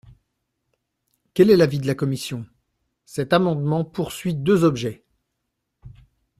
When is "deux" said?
4.33-4.63